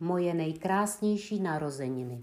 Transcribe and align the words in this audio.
Moje 0.00 0.34
nejkrásnější 0.34 1.40
narozeniny. 1.40 2.22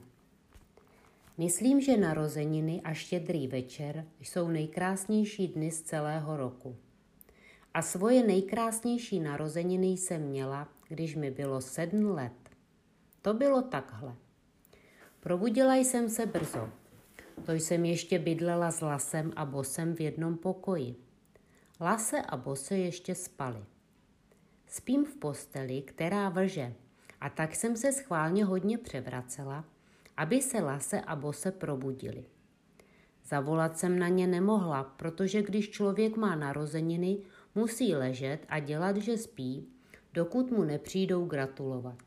Myslím, 1.38 1.82
že 1.82 1.98
narozeniny 1.98 2.82
a 2.84 2.94
štědrý 2.94 3.48
večer 3.48 4.06
jsou 4.20 4.48
nejkrásnější 4.48 5.48
dny 5.48 5.72
z 5.72 5.82
celého 5.82 6.38
roku. 6.38 6.76
A 7.74 7.82
svoje 7.82 8.24
nejkrásnější 8.24 9.20
narozeniny 9.20 9.88
jsem 9.88 10.22
měla, 10.22 10.70
když 10.88 11.16
mi 11.16 11.32
bylo 11.32 11.62
sedm 11.62 12.06
let. 12.06 12.34
To 13.22 13.34
bylo 13.34 13.62
takhle. 13.62 14.16
Probudila 15.20 15.76
jsem 15.76 16.10
se 16.10 16.26
brzo. 16.26 16.70
To 17.46 17.52
jsem 17.52 17.86
ještě 17.86 18.20
bydlela 18.20 18.72
s 18.72 18.82
Lasem 18.82 19.34
a 19.36 19.46
Bosem 19.46 19.96
v 19.96 20.02
jednom 20.02 20.38
pokoji. 20.38 20.96
Lase 21.82 22.22
a 22.22 22.38
Bose 22.38 22.78
ještě 22.78 23.16
spali. 23.16 23.66
Spím 24.68 25.06
v 25.06 25.16
posteli, 25.16 25.82
která 25.82 26.30
vrže, 26.30 26.74
a 27.24 27.30
tak 27.30 27.56
jsem 27.56 27.76
se 27.76 27.92
schválně 27.92 28.46
hodně 28.46 28.78
převracela, 28.78 29.66
aby 30.18 30.42
se 30.42 30.60
Lase 30.60 31.02
a 31.02 31.16
Bose 31.16 31.52
probudili. 31.52 32.26
Zavolat 33.26 33.78
jsem 33.78 34.00
na 34.00 34.08
ně 34.08 34.28
nemohla, 34.28 34.84
protože 34.84 35.42
když 35.42 35.70
člověk 35.70 36.18
má 36.18 36.36
narozeniny, 36.36 37.18
musí 37.56 37.96
ležet 37.96 38.40
a 38.50 38.60
dělat, 38.60 38.98
že 38.98 39.18
spí, 39.18 39.68
dokud 40.14 40.52
mu 40.52 40.64
nepřijdou 40.64 41.26
gratulovat. 41.26 42.04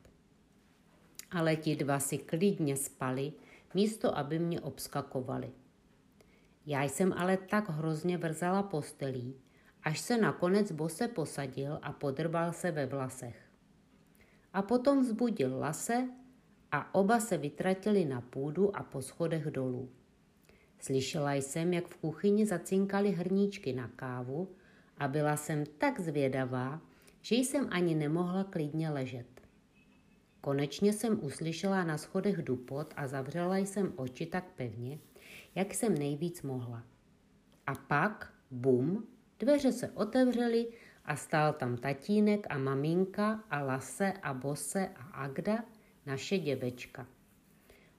Ale 1.31 1.55
ti 1.55 1.75
dva 1.75 1.99
si 1.99 2.17
klidně 2.17 2.77
spali, 2.77 3.33
místo 3.73 4.17
aby 4.17 4.39
mě 4.39 4.61
obskakovali. 4.61 5.51
Já 6.65 6.83
jsem 6.83 7.13
ale 7.13 7.37
tak 7.37 7.69
hrozně 7.69 8.17
vrzala 8.17 8.63
postelí, 8.63 9.35
až 9.83 9.99
se 9.99 10.17
nakonec 10.17 10.71
Bose 10.71 11.07
posadil 11.07 11.79
a 11.81 11.91
podrbal 11.91 12.53
se 12.53 12.71
ve 12.71 12.85
vlasech. 12.85 13.46
A 14.57 14.61
potom 14.61 15.01
vzbudil 15.01 15.57
Lase 15.57 16.09
a 16.71 16.95
oba 16.95 17.19
se 17.19 17.37
vytratili 17.37 18.05
na 18.05 18.21
půdu 18.21 18.77
a 18.77 18.83
po 18.83 19.01
schodech 19.01 19.51
dolů. 19.51 19.89
Slyšela 20.79 21.33
jsem, 21.33 21.73
jak 21.73 21.87
v 21.87 21.97
kuchyni 21.97 22.45
zacinkaly 22.45 23.11
hrníčky 23.11 23.73
na 23.73 23.87
kávu 23.87 24.55
a 24.97 25.07
byla 25.07 25.37
jsem 25.37 25.63
tak 25.77 25.99
zvědavá, 25.99 26.81
že 27.21 27.35
jsem 27.35 27.67
ani 27.71 27.95
nemohla 27.95 28.43
klidně 28.43 28.89
ležet. 28.89 29.27
Konečně 30.41 30.93
jsem 30.93 31.23
uslyšela 31.23 31.83
na 31.83 31.97
schodech 31.97 32.41
dupot 32.41 32.93
a 32.95 33.07
zavřela 33.07 33.57
jsem 33.57 33.93
oči 33.95 34.25
tak 34.25 34.45
pevně, 34.55 34.99
jak 35.55 35.73
jsem 35.73 35.97
nejvíc 35.97 36.41
mohla. 36.41 36.83
A 37.67 37.75
pak, 37.75 38.33
bum, 38.51 39.07
dveře 39.39 39.71
se 39.71 39.89
otevřely 39.89 40.67
a 41.07 41.15
stál 41.15 41.53
tam 41.53 41.77
tatínek 41.77 42.47
a 42.49 42.57
maminka 42.57 43.43
a 43.49 43.61
Lase 43.61 44.13
a 44.13 44.33
Bose 44.33 44.87
a 44.95 45.23
Agda, 45.23 45.63
naše 46.05 46.37
děvečka. 46.37 47.07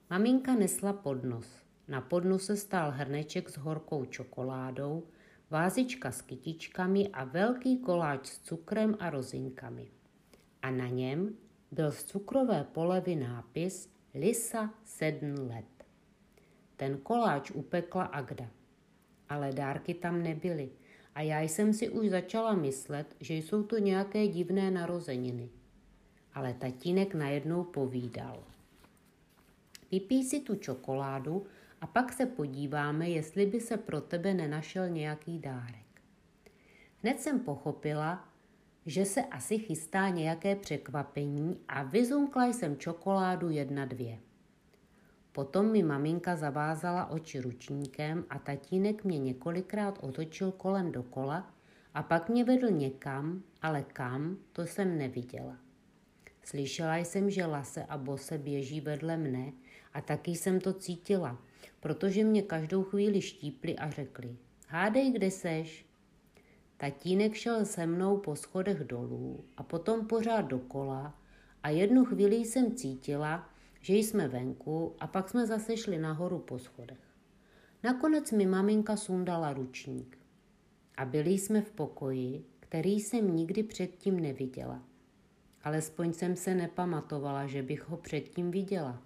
Maminka 0.09 0.55
nesla 0.55 0.93
podnos. 0.93 1.45
Na 1.87 2.01
podnose 2.01 2.57
stál 2.57 2.91
hrneček 2.91 3.49
s 3.49 3.57
horkou 3.57 4.05
čokoládou, 4.05 5.07
vázička 5.49 6.11
s 6.11 6.21
kytičkami 6.21 7.09
a 7.09 7.23
velký 7.23 7.77
koláč 7.77 8.25
s 8.27 8.39
cukrem 8.39 8.97
a 8.99 9.09
rozinkami. 9.09 9.91
A 10.61 10.71
na 10.71 10.87
něm 10.87 11.35
byl 11.71 11.91
z 11.91 12.03
cukrové 12.03 12.63
polevy 12.63 13.15
nápis 13.15 13.93
Lisa 14.13 14.73
sedm 14.83 15.35
let. 15.49 15.85
Ten 16.75 16.97
koláč 16.97 17.51
upekla 17.51 18.03
Agda. 18.03 18.49
Ale 19.29 19.51
dárky 19.51 19.93
tam 19.93 20.23
nebyly 20.23 20.69
a 21.19 21.21
já 21.21 21.41
jsem 21.41 21.73
si 21.73 21.89
už 21.89 22.09
začala 22.09 22.53
myslet, 22.53 23.15
že 23.19 23.33
jsou 23.33 23.63
to 23.63 23.77
nějaké 23.77 24.27
divné 24.27 24.71
narozeniny. 24.71 25.49
Ale 26.33 26.53
tatínek 26.53 27.13
najednou 27.13 27.63
povídal. 27.63 28.43
Vypij 29.91 30.23
si 30.23 30.39
tu 30.39 30.55
čokoládu 30.55 31.45
a 31.81 31.87
pak 31.87 32.13
se 32.13 32.25
podíváme, 32.25 33.09
jestli 33.09 33.45
by 33.45 33.61
se 33.61 33.77
pro 33.77 34.01
tebe 34.01 34.33
nenašel 34.33 34.89
nějaký 34.89 35.39
dárek. 35.39 36.01
Hned 37.03 37.19
jsem 37.19 37.39
pochopila, 37.39 38.29
že 38.85 39.05
se 39.05 39.21
asi 39.21 39.57
chystá 39.57 40.09
nějaké 40.09 40.55
překvapení 40.55 41.59
a 41.67 41.83
vyzunkla 41.83 42.45
jsem 42.45 42.77
čokoládu 42.77 43.49
jedna 43.49 43.85
dvě. 43.85 44.19
Potom 45.31 45.71
mi 45.71 45.83
maminka 45.83 46.35
zavázala 46.35 47.09
oči 47.09 47.39
ručníkem 47.39 48.25
a 48.29 48.39
tatínek 48.39 49.03
mě 49.03 49.19
několikrát 49.19 49.97
otočil 50.01 50.51
kolem 50.51 50.91
dokola 50.91 51.53
a 51.93 52.03
pak 52.03 52.29
mě 52.29 52.43
vedl 52.43 52.69
někam, 52.69 53.43
ale 53.61 53.83
kam, 53.83 54.37
to 54.53 54.61
jsem 54.61 54.97
neviděla. 54.97 55.57
Slyšela 56.43 56.97
jsem, 56.97 57.29
že 57.29 57.45
Lase 57.45 57.83
a 57.83 57.97
Bose 57.97 58.37
běží 58.37 58.81
vedle 58.81 59.17
mne 59.17 59.51
a 59.93 60.01
taky 60.01 60.31
jsem 60.31 60.59
to 60.59 60.73
cítila, 60.73 61.41
protože 61.79 62.23
mě 62.23 62.41
každou 62.41 62.83
chvíli 62.83 63.21
štípli 63.21 63.77
a 63.77 63.89
řekli, 63.89 64.37
hádej, 64.67 65.11
kde 65.11 65.31
seš. 65.31 65.85
Tatínek 66.77 67.33
šel 67.33 67.65
se 67.65 67.85
mnou 67.85 68.17
po 68.17 68.35
schodech 68.35 68.83
dolů 68.83 69.43
a 69.57 69.63
potom 69.63 70.07
pořád 70.07 70.41
dokola 70.41 71.15
a 71.63 71.69
jednu 71.69 72.05
chvíli 72.05 72.35
jsem 72.35 72.75
cítila, 72.75 73.49
že 73.81 73.95
jsme 73.95 74.27
venku 74.27 74.95
a 74.99 75.07
pak 75.07 75.29
jsme 75.29 75.47
zase 75.47 75.77
šli 75.77 75.97
nahoru 75.97 76.39
po 76.39 76.59
schodech. 76.59 77.09
Nakonec 77.83 78.31
mi 78.31 78.45
maminka 78.45 78.97
sundala 78.97 79.53
ručník 79.53 80.17
a 80.97 81.05
byli 81.05 81.31
jsme 81.31 81.61
v 81.61 81.71
pokoji, 81.71 82.45
který 82.59 82.99
jsem 82.99 83.35
nikdy 83.35 83.63
předtím 83.63 84.19
neviděla. 84.19 84.83
Alespoň 85.63 86.13
jsem 86.13 86.35
se 86.35 86.55
nepamatovala, 86.55 87.47
že 87.47 87.63
bych 87.63 87.89
ho 87.89 87.97
předtím 87.97 88.51
viděla. 88.51 89.01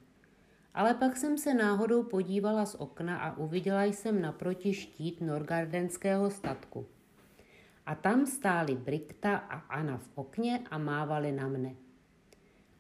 Ale 0.74 0.94
pak 0.94 1.18
jsem 1.18 1.38
se 1.38 1.54
náhodou 1.54 2.04
podívala 2.04 2.66
z 2.66 2.76
okna 2.76 3.18
a 3.18 3.38
uviděla 3.38 3.84
jsem 3.84 4.22
naproti 4.22 4.74
štít 4.74 5.22
norgardenského 5.22 6.32
statku. 6.32 6.86
A 7.86 7.96
tam 7.96 8.26
stály 8.26 8.76
Brikta 8.76 9.36
a 9.38 9.58
Anna 9.58 9.98
v 9.98 10.10
okně 10.16 10.60
a 10.72 10.78
mávali 10.78 11.32
na 11.32 11.48
mne. 11.48 11.76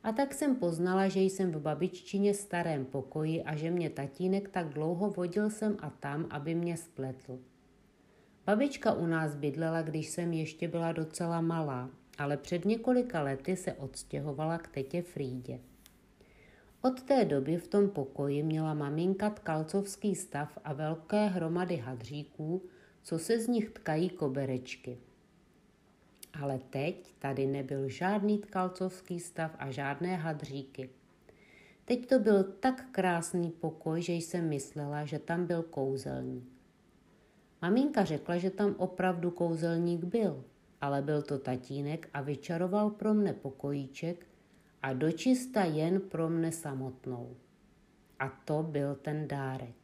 A 0.03 0.12
tak 0.12 0.34
jsem 0.34 0.56
poznala, 0.56 1.08
že 1.08 1.19
jsem 1.19 1.52
v 1.52 1.59
babiččině 1.59 2.34
starém 2.34 2.86
pokoji 2.86 3.44
a 3.44 3.56
že 3.56 3.72
mě 3.72 3.90
tatínek 3.90 4.50
tak 4.50 4.69
dlouho 4.69 5.09
vodil 5.09 5.50
sem 5.50 5.78
a 5.80 5.90
tam, 5.90 6.28
aby 6.30 6.56
mě 6.56 6.78
spletl. 6.78 7.40
Babička 8.46 8.94
u 8.94 9.06
nás 9.06 9.36
bydlela, 9.36 9.81
když 9.81 10.09
jsem 10.09 10.34
ještě 10.34 10.68
byla 10.68 10.92
docela 10.92 11.42
malá, 11.42 11.90
ale 12.18 12.38
před 12.38 12.66
několika 12.66 13.22
lety 13.22 13.56
se 13.56 13.74
odstěhovala 13.74 14.58
k 14.58 14.68
tetě 14.68 15.02
Frídě. 15.02 15.59
Od 16.81 17.02
té 17.02 17.25
doby 17.25 17.58
v 17.58 17.68
tom 17.68 17.90
pokoji 17.90 18.44
měla 18.44 18.74
maminka 18.74 19.30
tkalcovský 19.30 20.16
stav 20.16 20.58
a 20.63 20.74
velké 20.74 21.28
hromady 21.28 21.78
hadříků, 21.78 22.62
co 23.03 23.19
se 23.19 23.40
z 23.40 23.47
nich 23.47 23.69
tkají 23.69 24.09
koberečky. 24.09 24.97
Ale 26.41 26.59
teď 26.69 27.16
tady 27.19 27.45
nebyl 27.45 27.89
žádný 27.89 28.38
tkalcovský 28.38 29.19
stav 29.19 29.55
a 29.59 29.71
žádné 29.71 30.16
hadříky. 30.16 30.89
Teď 31.85 32.09
to 32.09 32.19
byl 32.19 32.44
tak 32.44 32.85
krásný 32.91 33.51
pokoj, 33.51 34.01
že 34.01 34.13
jsem 34.13 34.49
myslela, 34.49 35.05
že 35.05 35.19
tam 35.19 35.45
byl 35.45 35.63
kouzelník. 35.63 36.53
Maminka 37.61 38.03
řekla, 38.03 38.38
že 38.38 38.49
tam 38.49 38.75
opravdu 38.77 39.31
kouzelník 39.31 40.03
byl, 40.03 40.44
ale 40.81 41.01
byl 41.01 41.21
to 41.21 41.39
tatínek 41.39 42.09
a 42.13 42.21
vyčaroval 42.21 42.89
pro 42.89 43.13
mne 43.13 43.33
pokojíček 43.33 44.27
a 44.81 44.94
dočista 44.94 45.63
jen 45.63 46.01
pro 46.01 46.29
mne 46.29 46.51
samotnou. 46.51 47.35
A 48.19 48.29
to 48.29 48.63
byl 48.63 48.95
ten 48.95 49.27
dárek. 49.27 49.82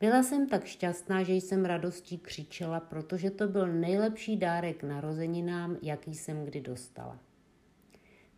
Byla 0.00 0.22
jsem 0.22 0.48
tak 0.48 0.64
šťastná, 0.64 1.22
že 1.22 1.32
jsem 1.32 1.64
radostí 1.64 2.18
křičela, 2.18 2.80
protože 2.80 3.30
to 3.30 3.48
byl 3.48 3.68
nejlepší 3.68 4.36
dárek 4.36 4.82
narozeninám, 4.82 5.76
jaký 5.82 6.14
jsem 6.14 6.44
kdy 6.44 6.60
dostala. 6.60 7.18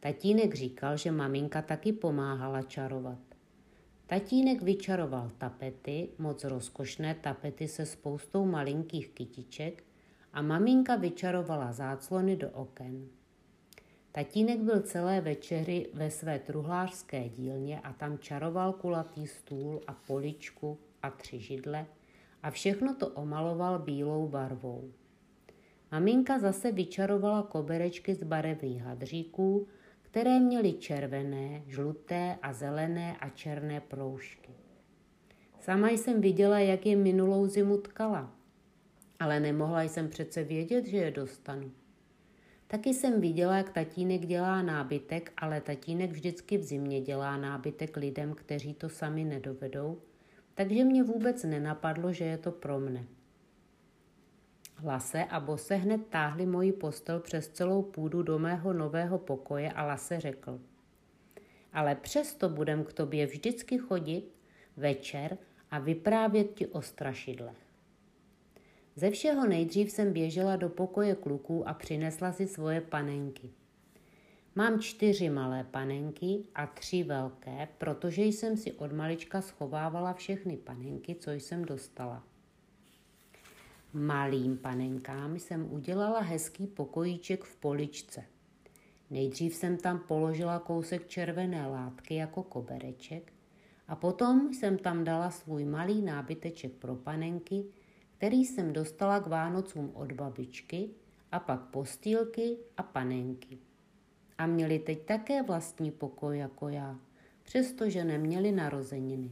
Tatínek 0.00 0.55
říkal, 0.55 0.97
že 0.97 1.11
maminka 1.11 1.62
taky 1.62 1.93
pomáhala 1.93 2.62
čarovat. 2.62 3.19
Tatínek 4.06 4.62
vyčaroval 4.62 5.31
tapety, 5.38 6.09
moc 6.19 6.44
rozkošné 6.44 7.14
tapety 7.14 7.69
se 7.69 7.87
spoustou 7.87 8.47
malinkých 8.47 9.08
kytiček 9.08 9.85
a 10.32 10.43
maminka 10.43 10.97
vyčarovala 10.97 11.73
záclony 11.73 12.37
do 12.37 12.50
oken. 12.50 13.08
Tatínek 14.12 14.59
byl 14.59 14.81
celé 14.81 15.20
večery 15.20 15.87
ve 15.94 16.11
své 16.11 16.38
truhlářské 16.38 17.29
dílně 17.29 17.81
a 17.81 17.93
tam 17.93 18.19
čaroval 18.19 18.73
kulatý 18.73 19.26
stůl 19.26 19.81
a 19.87 19.93
poličku, 19.93 20.79
a 21.03 21.11
tři 21.11 21.41
židle 21.41 21.87
a 22.43 22.50
všechno 22.50 22.94
to 22.94 23.09
omaloval 23.09 23.79
bílou 23.79 24.29
barvou. 24.29 24.93
Maminka 25.93 26.38
zase 26.38 26.73
vyčarovala 26.73 27.43
koberečky 27.43 28.14
z 28.14 28.23
barevných 28.23 28.82
hadříků, 28.82 29.67
které 30.03 30.41
měly 30.41 30.73
červené, 30.73 31.62
žluté 31.67 32.38
a 32.43 32.53
zelené 32.53 33.17
a 33.17 33.29
černé 33.29 33.81
proužky. 33.81 34.50
Sama 35.61 35.91
jsem 35.91 36.20
viděla, 36.20 36.58
jak 36.58 36.87
je 36.87 36.97
minulou 36.97 37.47
zimu 37.47 37.76
tkala, 37.76 38.32
ale 39.20 39.41
nemohla 39.41 39.82
jsem 39.82 40.08
přece 40.08 40.44
vědět, 40.44 40.87
že 40.87 40.97
je 40.97 41.11
dostanu. 41.11 41.73
Taky 42.72 42.94
jsem 42.94 43.20
viděla, 43.20 43.56
jak 43.56 43.72
tatínek 43.72 44.26
dělá 44.26 44.62
nábytek, 44.62 45.32
ale 45.36 45.60
tatínek 45.60 46.10
vždycky 46.10 46.58
v 46.58 46.62
zimě 46.62 47.00
dělá 47.00 47.36
nábytek 47.36 47.96
lidem, 47.96 48.34
kteří 48.34 48.74
to 48.74 48.88
sami 48.88 49.24
nedovedou, 49.24 50.02
takže 50.54 50.84
mě 50.84 51.02
vůbec 51.02 51.44
nenapadlo, 51.44 52.12
že 52.12 52.24
je 52.24 52.38
to 52.38 52.52
pro 52.52 52.80
mne. 52.80 53.04
Lase 54.84 55.24
a 55.24 55.40
Bose 55.40 55.74
hned 55.74 56.06
táhli 56.06 56.46
moji 56.46 56.72
postel 56.72 57.20
přes 57.20 57.48
celou 57.48 57.82
půdu 57.82 58.22
do 58.22 58.38
mého 58.38 58.72
nového 58.72 59.19
pokoje 59.19 59.72
a 59.72 59.84
Lase 59.84 60.20
řekl. 60.20 60.60
Ale 61.72 61.94
přesto 61.94 62.48
budem 62.48 62.84
k 62.84 62.92
tobě 62.92 63.26
vždycky 63.26 63.78
chodit 63.78 64.32
večer 64.76 65.38
a 65.70 65.78
vyprávět 65.78 66.54
ti 66.54 66.66
o 66.66 66.82
strašidlech. 66.82 67.71
Ze 68.97 69.11
všeho 69.11 69.47
nejdřív 69.47 69.91
jsem 69.91 70.12
běžela 70.12 70.56
do 70.56 70.69
pokoje 70.69 71.15
kluků 71.15 71.69
a 71.69 71.75
přinesla 71.75 72.33
si 72.33 72.47
svoje 72.47 72.81
panenky. 72.81 73.50
Mám 74.55 74.81
čtyři 74.81 75.31
malé 75.31 75.65
panenky 75.65 76.44
a 76.55 76.67
tři 76.67 77.03
velké, 77.03 77.69
protože 77.79 78.23
jsem 78.23 78.56
si 78.56 78.73
od 78.73 78.93
malička 78.93 79.43
schovávala 79.43 80.12
všechny 80.12 80.56
panenky, 80.56 81.15
co 81.15 81.31
jsem 81.31 81.65
dostala. 81.65 82.25
Malým 83.93 84.59
panenkám 84.59 85.39
jsem 85.39 85.73
udělala 85.73 86.21
hezký 86.21 86.67
pokojíček 86.67 87.44
v 87.44 87.56
poličce. 87.56 88.25
Nejdřív 89.11 89.55
jsem 89.55 89.77
tam 89.77 89.99
položila 89.99 90.59
kousek 90.59 91.09
červené 91.09 91.67
látky 91.67 92.15
jako 92.15 92.43
kobereček 92.43 93.33
a 93.89 93.97
potom 93.97 94.55
jsem 94.55 94.79
tam 94.79 95.05
dala 95.05 95.31
svůj 95.31 95.65
malý 95.65 96.03
nábyteček 96.03 96.73
pro 96.73 96.97
panenky, 96.97 97.65
který 98.22 98.44
jsem 98.44 98.72
dostala 98.72 99.20
k 99.20 99.26
Vánocům 99.26 99.90
od 99.94 100.12
babičky 100.12 100.90
a 101.32 101.38
pak 101.38 101.60
postýlky 101.60 102.56
a 102.76 102.82
panenky. 102.82 103.58
A 104.38 104.46
měli 104.46 104.78
teď 104.78 105.06
také 105.06 105.42
vlastní 105.42 105.90
pokoj 105.90 106.38
jako 106.38 106.69
já, 106.69 106.98
přestože 107.42 108.04
neměli 108.04 108.52
narozeniny. 108.52 109.30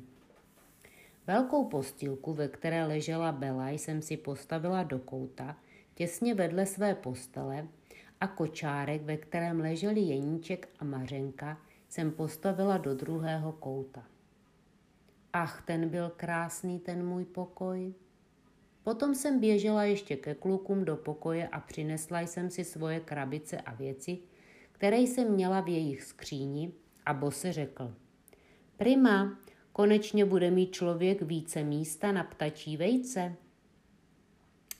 Velkou 1.27 1.65
postýlku, 1.65 2.35
ve 2.35 2.49
které 2.49 2.87
ležela 2.87 3.33
Bela, 3.33 3.71
jsem 3.71 4.03
si 4.03 4.17
postavila 4.17 4.83
do 4.83 4.99
kouta, 4.99 5.57
těsně 5.95 6.35
vedle 6.35 6.67
své 6.67 6.95
postele 6.95 7.69
a 8.21 8.27
kočárek, 8.27 9.03
ve 9.03 9.17
kterém 9.17 9.61
leželi 9.61 10.01
Jeníček 10.01 10.69
a 10.79 10.85
Mařenka, 10.85 11.61
jsem 11.89 12.13
postavila 12.13 12.79
do 12.79 12.95
druhého 12.95 13.53
kouta. 13.53 14.05
Ach, 15.33 15.63
ten 15.67 15.89
byl 15.89 16.13
krásný, 16.17 16.79
ten 16.79 17.07
můj 17.07 17.25
pokoj. 17.25 17.95
Potom 18.91 19.15
jsem 19.15 19.41
běžela 19.41 19.85
ještě 19.85 20.17
ke 20.17 20.35
klukům 20.35 20.85
do 20.85 20.97
pokoje 20.97 21.49
a 21.49 21.61
přinesla 21.61 22.21
jsem 22.21 22.51
si 22.51 22.65
svoje 22.65 23.01
krabice 23.01 23.61
a 23.61 23.75
věci, 23.75 24.19
které 24.73 24.99
jsem 24.99 25.33
měla 25.33 25.61
v 25.61 25.69
jejich 25.69 26.03
skříni 26.03 26.73
a 27.07 27.15
Bose 27.15 27.53
řekl. 27.53 27.95
Prima, 28.77 29.39
konečně 29.73 30.25
bude 30.25 30.51
mít 30.51 30.73
člověk 30.73 31.23
více 31.23 31.63
místa 31.63 32.13
na 32.13 32.25
ptačí 32.25 32.77
vejce. 32.77 33.37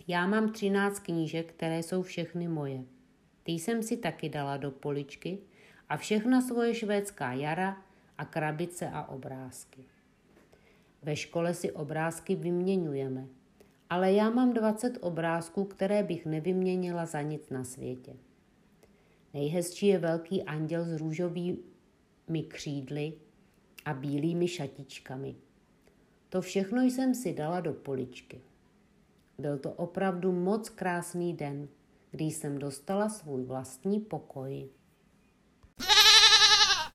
Já 0.09 0.27
mám 0.27 0.53
třináct 0.53 0.99
knížek, 0.99 1.53
které 1.53 1.83
jsou 1.83 2.03
všechny 2.03 2.49
moje. 2.49 2.85
Ty 3.43 3.53
jsem 3.53 3.83
si 3.83 3.97
taky 3.97 4.29
dala 4.29 4.57
do 4.57 4.71
poličky 4.71 5.39
a 5.89 5.97
všechna 5.97 6.41
svoje 6.41 6.75
švédská 6.75 7.33
jara 7.33 7.83
a 8.19 8.25
krabice 8.25 8.91
a 8.93 9.09
obrázky. 9.09 9.85
Ve 11.03 11.17
škole 11.17 11.55
si 11.55 11.73
obrázky 11.73 12.35
vyměňujeme– 12.35 13.27
ale 13.91 14.13
já 14.13 14.31
mám 14.31 14.53
20 14.53 14.99
obrázků, 15.01 15.65
které 15.65 16.03
bych 16.03 16.27
nevyměnila 16.27 17.07
za 17.07 17.23
nic 17.23 17.51
na 17.51 17.65
světě. 17.65 18.17
Nejhezčí 19.35 19.87
je 19.87 19.99
velký 19.99 20.43
anděl 20.43 20.85
s 20.85 20.93
růžovými 20.93 22.43
křídly 22.49 23.13
a 23.85 23.95
bílými 23.95 24.49
šatičkami. 24.49 25.37
To 26.29 26.41
všechno 26.41 26.83
jsem 26.83 27.15
si 27.15 27.35
dala 27.35 27.61
do 27.61 27.73
poličky. 27.73 28.41
Byl 29.39 29.59
to 29.59 29.73
opravdu 29.73 30.33
moc 30.33 30.69
krásný 30.69 31.35
den, 31.35 31.69
kdy 32.11 32.25
jsem 32.25 32.59
dostala 32.59 33.09
svůj 33.09 33.45
vlastní 33.45 34.01
pokoj. 34.01 34.69